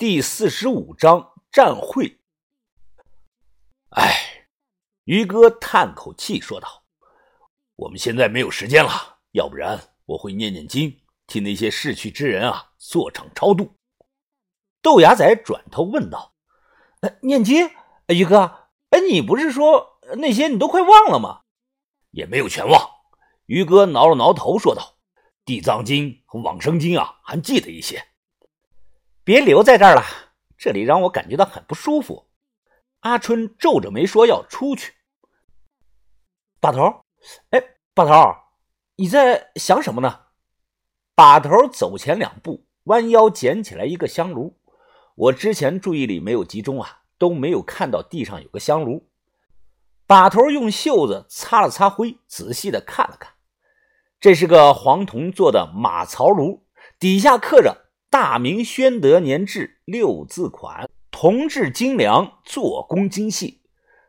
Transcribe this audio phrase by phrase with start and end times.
[0.00, 2.20] 第四十五章战会。
[3.90, 4.48] 哎，
[5.04, 6.84] 于哥叹口气说道
[7.76, 13.76] ：“我们现在没有时间了，要不然我会念念经，替那些逝去之人啊做场超度。”
[14.80, 16.32] 豆芽仔转头问道
[17.20, 17.68] ：“念经？
[18.06, 21.42] 于哥，哎，你不是说那些你都快忘了吗？”
[22.12, 22.88] 也没有全忘。
[23.44, 24.96] 于哥挠了挠头说道
[25.44, 28.02] ：“地藏经和往生经啊，还记得一些。”
[29.22, 30.02] 别留在这儿了，
[30.56, 32.28] 这里让我感觉到很不舒服。
[33.00, 34.94] 阿春皱着眉说：“要出去。”
[36.60, 37.04] 把头，
[37.50, 37.62] 哎，
[37.94, 38.34] 把头，
[38.96, 40.20] 你在想什么呢？
[41.14, 44.58] 把头走前两步，弯腰捡起来一个香炉。
[45.14, 49.10] 我之前注意力没有集中啊，都没有看到地上有个香炉。
[50.06, 53.34] 把头用袖子擦了擦灰，仔细的看了看，
[54.18, 56.66] 这是个黄铜做的马槽炉，
[56.98, 57.79] 底下刻着。
[58.10, 63.62] 大明宣德年制六字款，铜质精良，做工精细。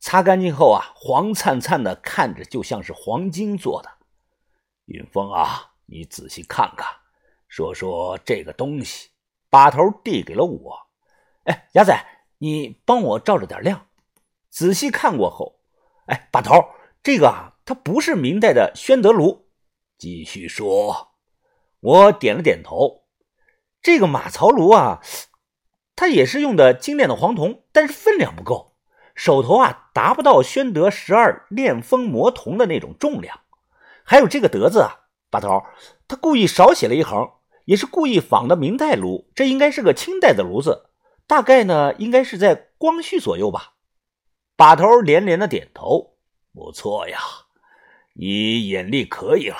[0.00, 3.88] 擦干净后啊，黄灿灿的，看着就像是黄金做的。
[4.86, 6.88] 云峰啊，你仔细看看，
[7.46, 9.10] 说说这个东西。
[9.48, 10.76] 把头递给了我。
[11.44, 11.96] 哎，牙仔，
[12.38, 13.86] 你帮我照着点亮。
[14.50, 15.60] 仔细看过后，
[16.06, 16.56] 哎，把头，
[17.00, 19.46] 这个啊，它不是明代的宣德炉。
[19.96, 21.12] 继续说。
[21.78, 23.03] 我点了点头。
[23.84, 25.02] 这个马槽炉啊，
[25.94, 28.72] 它也是用的精炼的黄铜，但是分量不够，
[29.14, 33.40] 手头啊达不到宣德十二炼风磨铜的那种重量。
[34.02, 35.62] 还有这个德字啊，把头，
[36.08, 37.30] 他故意少写了一横，
[37.66, 40.86] 也是故意仿的明代炉，这应该是个清代的炉子，
[41.26, 43.74] 大概呢应该是在光绪左右吧。
[44.56, 46.16] 把头连连的点头，
[46.54, 47.18] 不错呀，
[48.14, 49.58] 你眼力可以了。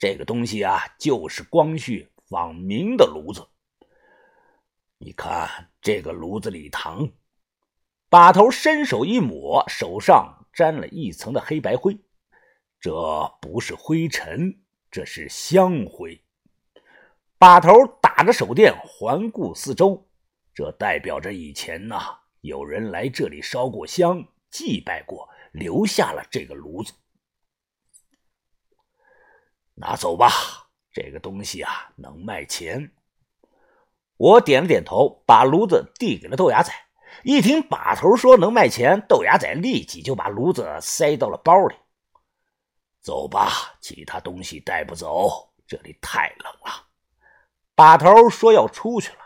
[0.00, 3.46] 这个东西啊，就是光绪仿明的炉子。
[5.04, 7.10] 你看这个炉子里糖，
[8.08, 11.98] 把头伸手一抹，手上沾了一层的黑白灰。
[12.78, 12.92] 这
[13.40, 16.24] 不是灰尘，这是香灰。
[17.36, 20.08] 把头打着手电环顾四周，
[20.54, 26.92] 这代表着以前呐，有人来这里烧过香，祭拜过，留下了这个炉子。
[29.74, 30.30] 拿走吧，
[30.92, 32.88] 这个东西啊，能卖钱。
[34.22, 36.72] 我点了点头，把炉子递给了豆芽仔。
[37.24, 41.74] 一听把头说能卖钱，豆芽仔立即就把炉子塞到了包里。
[43.00, 43.50] 走吧，
[43.80, 46.86] 其他东西带不走，这里太冷了。
[47.74, 49.18] 把头说要出去了。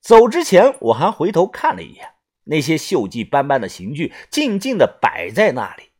[0.00, 2.08] 走之前，我还回头看了一眼
[2.44, 5.90] 那些锈迹斑斑的刑具，静静的摆在那里。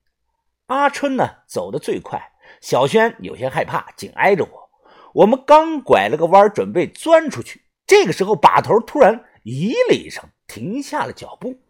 [0.67, 2.35] 阿春呢，走得最快。
[2.61, 4.71] 小轩有些害怕，紧挨着我。
[5.13, 7.65] 我们刚拐了个弯，准备钻出去。
[7.93, 11.61] 这个时候，把头突然咦了一声，停下了脚步。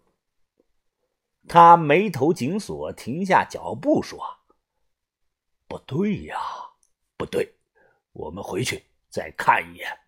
[1.48, 4.24] 他眉头紧锁，停下脚步说
[5.66, 6.38] ：“不对呀，
[7.16, 7.56] 不对，
[8.12, 9.98] 我们回去再看一眼。”“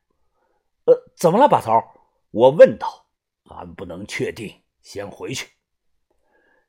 [0.87, 1.83] 呃，怎么了，把头？”
[2.31, 3.07] 我问道。
[3.51, 5.49] “还不能确定，先回去。”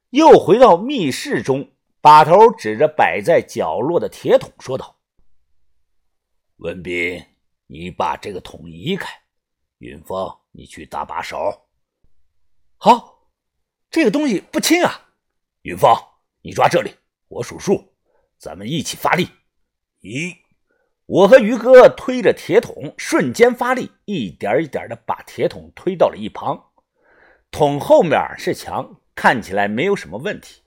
[0.09, 4.97] 又回到密室中，把头指着摆在角落的铁桶说道
[6.57, 7.23] ：“文斌，
[7.67, 9.22] 你把这个桶移开。”
[9.85, 11.68] 云峰，你去搭把手。
[12.78, 13.29] 好，
[13.91, 15.09] 这个东西不轻啊。
[15.62, 15.96] 云峰，
[16.41, 16.96] 你抓这里，
[17.28, 17.94] 我数数，
[18.40, 19.29] 咱们一起发力。
[20.00, 20.35] 一，
[21.06, 26.72] 我和于哥推着铁桶，瞬间发力，一点一点的把铁桶推到了一旁。
[27.52, 30.63] 桶后面是墙，看起来没有什么问题。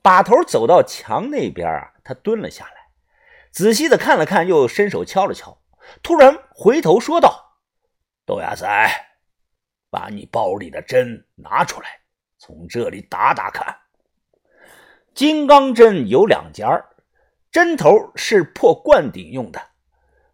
[0.00, 2.90] 把头走到墙那边啊，他蹲了下来，
[3.50, 5.60] 仔细的看了看，又伸手敲了敲，
[6.04, 7.53] 突然回头说道。
[8.26, 8.66] 豆芽仔，
[9.90, 12.00] 把你包里的针拿出来，
[12.38, 13.76] 从这里打打看。
[15.14, 16.64] 金刚针有两节
[17.52, 19.60] 针头是破灌顶用的。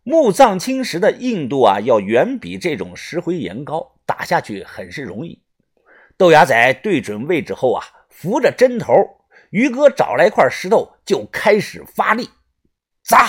[0.02, 5.42] 木藏青石的硬度啊，要远比这种石灰岩高，打下去很是容易。
[6.16, 8.94] 豆芽仔对准位置后啊，扶着针头，
[9.50, 12.30] 于哥找来一块石头就开始发力，
[13.02, 13.28] 砸，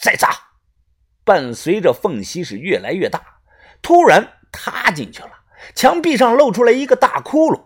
[0.00, 0.36] 再砸，
[1.22, 3.31] 伴随着缝隙是越来越大。
[3.82, 5.32] 突然塌进去了，
[5.74, 7.60] 墙壁上露出来一个大窟窿，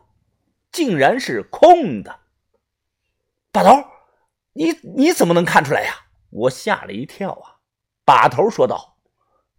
[0.73, 2.21] 竟然是空的。
[3.53, 3.85] 把头，
[4.55, 5.93] 你你怎么能看出来呀？
[6.31, 7.57] 我吓了一跳啊！
[8.05, 8.99] 把头说道：“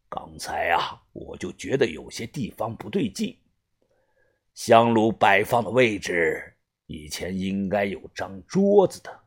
[0.09, 3.35] 刚才啊，我就觉得有些地方不对劲。
[4.53, 6.55] 香炉摆放的位置
[6.85, 9.19] 以前应该有张桌子的，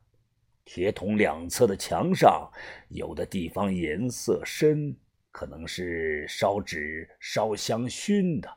[0.64, 2.48] 铁桶两侧的墙上
[2.88, 4.96] 有的地方颜色深。”
[5.30, 8.48] 可能是烧纸烧香熏的，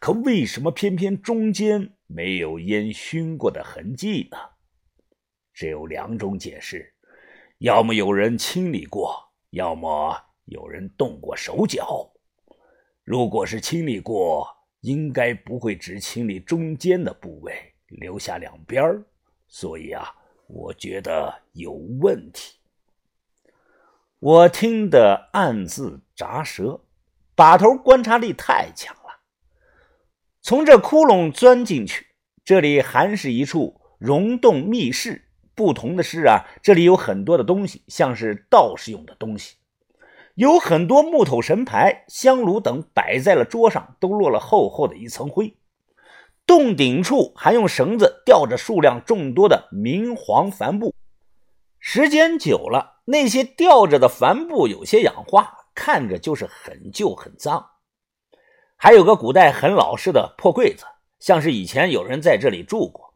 [0.00, 4.38] 可为什么偏偏中间没有烟熏过的痕迹呢？
[5.52, 6.94] 只有两种解释：
[7.58, 9.14] 要么有人清理过，
[9.50, 10.16] 要么
[10.46, 12.10] 有人动过手脚。
[13.04, 14.48] 如果是清理过，
[14.80, 17.54] 应该不会只清理中间的部位，
[17.86, 18.82] 留下两边
[19.46, 20.12] 所以啊，
[20.46, 22.58] 我觉得有问题。
[24.24, 26.80] 我听得暗自咂舌，
[27.34, 29.20] 把头观察力太强了。
[30.40, 32.06] 从这窟窿钻进去，
[32.42, 35.26] 这里还是一处溶洞密室。
[35.54, 39.56] 不同的是啊，这里有很多的东西，像是道士用的东西，
[40.36, 45.54] 有很多木头神牌、香炉等摆在了桌上，都落了厚厚的一层灰。
[46.46, 50.94] 洞顶处还用绳子吊着数量众多的明黄帆布，
[51.78, 52.93] 时间久了。
[53.06, 57.70] 那些吊着的帆布有些氧化，看着就是很旧很脏。
[58.76, 60.84] 还有个古代很老式的破柜子，
[61.18, 63.14] 像是以前有人在这里住过。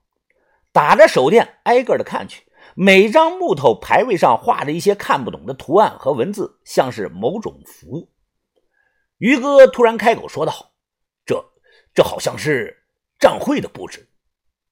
[0.73, 2.44] 打着手电挨个的看去，
[2.75, 8.11] 每张木头牌位上画着一些看不懂的图案和文字，像是某种符。
[9.17, 10.73] 于哥突然开口说道
[11.25, 11.43] ：“这
[11.94, 12.85] 这好像是
[13.19, 14.08] 战会的布置。”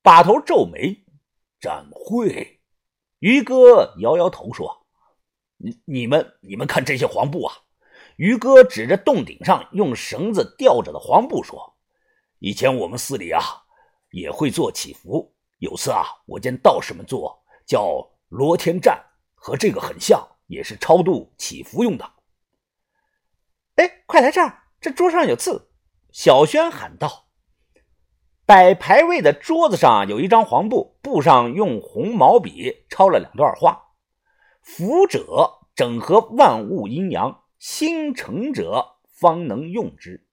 [0.03, 1.05] 把头皱眉
[1.59, 2.61] ：“战会？”
[3.19, 4.86] 于哥摇摇头说。
[5.58, 7.55] 你你们你们看这些黄布啊！
[8.17, 11.76] 于哥指着洞顶上用绳子吊着的黄布说
[12.41, 13.43] ：“以前我们寺里啊
[14.11, 19.05] 也会做祈福，有次啊我见道士们做叫罗天战，
[19.35, 22.11] 和这个很像，也是超度祈福用的。”
[23.76, 24.64] 哎，快来这儿！
[24.81, 25.70] 这桌上有字。
[26.11, 27.29] 小轩喊道
[28.47, 33.82] ：“摆牌位的桌子上有一张黄布，布上用红毛笔抄了两段话。”
[34.67, 40.27] 福者整合万物阴阳，心诚者方能用之。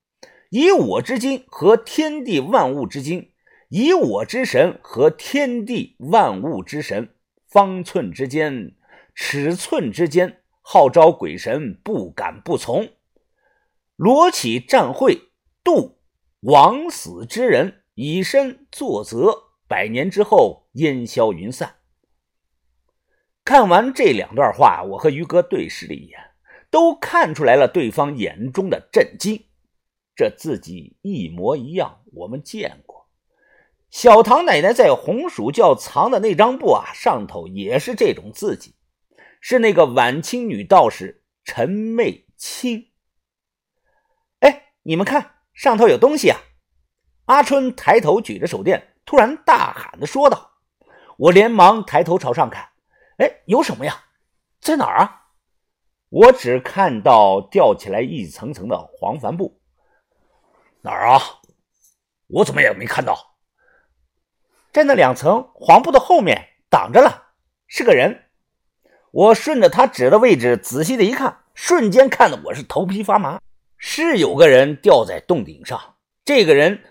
[0.50, 3.32] 以我之精和天地万物之精，
[3.70, 7.16] 以我之神和天地万物之神，
[7.48, 8.76] 方寸之间，
[9.14, 12.90] 尺寸之间，号召鬼神不敢不从。
[13.96, 15.30] 罗起战会，
[15.64, 16.00] 度
[16.42, 21.76] 枉死之人，以身作则，百年之后烟消云散。
[23.46, 26.18] 看完这两段话，我和于哥对视了一眼，
[26.70, 29.46] 都看出来了对方眼中的震惊。
[30.16, 33.10] 这字迹一模一样，我们见过。
[33.90, 38.76] 小唐奶奶在红薯窖藏的那张布啊，上头也是这种字迹，
[39.42, 42.92] 是那个晚清女道士陈媚清。
[44.40, 46.40] 哎，你们看，上头有东西啊！
[47.26, 50.52] 阿春抬头举着手电，突然大喊的说道。
[51.18, 52.70] 我连忙抬头朝上看。
[53.18, 54.06] 哎，有什么呀？
[54.60, 55.22] 在哪儿啊？
[56.10, 59.60] 我只看到吊起来一层层的黄帆布。
[60.82, 61.20] 哪儿啊？
[62.28, 63.36] 我怎么也没看到。
[64.72, 67.34] 在那两层黄布的后面挡着了，
[67.68, 68.30] 是个人。
[69.12, 73.40] 我顺着他指的位置仔细的一看，瞬间看得我是头皮发麻。
[73.78, 76.84] 是有个人吊在洞顶上，这个人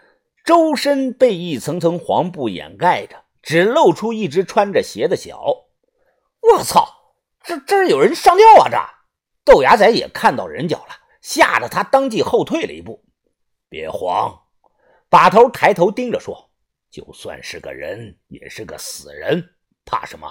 [0.44, 5.61] 周身被一层层黄布掩盖着，只露出一只穿着鞋的脚。
[6.42, 7.14] 我操！
[7.44, 8.68] 这这有人上吊啊！
[8.70, 8.78] 这
[9.44, 13.04] 豆芽仔也看到人脚了，吓得他当即后退了一步。
[13.68, 14.42] 别慌，
[15.08, 16.50] 把头抬头盯着说
[16.90, 20.30] ：“就算是个人，也是个死人，怕什么？”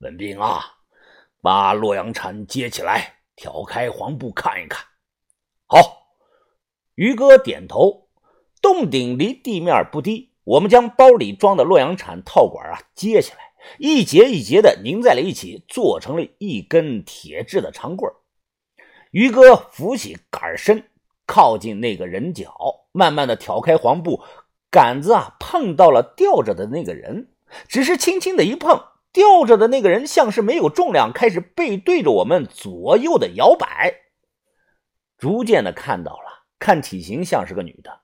[0.00, 0.62] 文斌啊，
[1.40, 4.84] 把洛阳铲接起来，挑开黄布看一看。
[5.66, 5.78] 好，
[6.96, 8.08] 于哥点头。
[8.60, 13.49] 洞顶离地面不低，我们将包里装的洛阳铲套管啊接起来。
[13.78, 18.12] 一节一节的拧在了一起，做成了一根铁质的长棍
[19.10, 20.84] 于哥扶起杆身，
[21.26, 22.54] 靠近那个人脚，
[22.92, 24.22] 慢慢的挑开黄布，
[24.70, 27.28] 杆子啊碰到了吊着的那个人，
[27.66, 28.80] 只是轻轻的一碰，
[29.12, 33.94] 吊着的那个人像是没有重量，开始背对着我们左右的摇摆。
[35.18, 38.00] 逐渐的看到了，看体型像是个女的，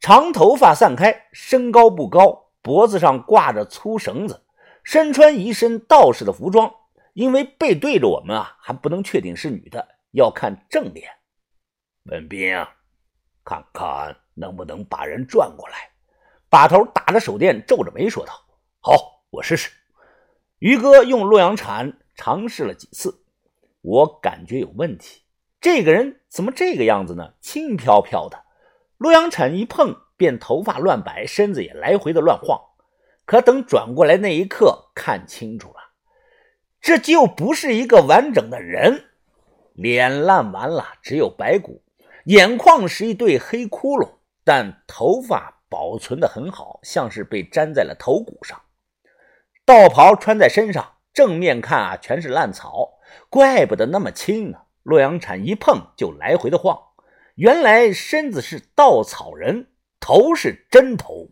[0.00, 4.42] 长头发散开，身高不高，脖子上挂着粗绳子。
[4.82, 6.72] 身穿一身道士的服装，
[7.12, 11.08] 因为背对着我们啊，还不能确定是女的，要看正脸。
[12.04, 12.74] 文斌啊，
[13.44, 15.90] 看看能不能把人转过来。
[16.48, 18.32] 把头打着手电，皱着眉说道
[18.80, 19.70] ：“好，我试试。”
[20.58, 23.24] 于哥用洛阳铲尝试了几次，
[23.80, 25.22] 我感觉有问题。
[25.60, 27.34] 这个人怎么这个样子呢？
[27.40, 28.44] 轻飘飘的，
[28.98, 32.60] 洛阳铲一碰便头发乱摆，身子也来回的乱晃。
[33.24, 35.76] 可等转过来那一刻，看清楚了，
[36.80, 39.04] 这就不是一个完整的人。
[39.74, 41.82] 脸烂完了，只有白骨，
[42.26, 44.08] 眼眶是一对黑窟窿，
[44.44, 48.60] 但头发保存的很好，像是被粘在了头骨上。
[49.64, 52.98] 道袍穿在身上，正面看啊，全是烂草，
[53.30, 54.58] 怪不得那么轻呢。
[54.82, 56.76] 洛阳铲一碰就来回的晃，
[57.36, 59.68] 原来身子是稻草人，
[60.00, 61.28] 头是针头。